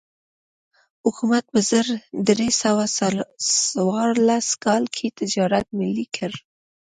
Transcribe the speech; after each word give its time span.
حکومت 1.05 1.45
په 1.53 1.59
زر 1.69 1.87
درې 2.27 2.49
سوه 2.61 2.83
څوارلس 3.67 4.47
کال 4.63 4.83
کې 4.95 5.07
تجارت 5.19 5.65
ملي 5.79 6.05
کړ. 6.15 6.31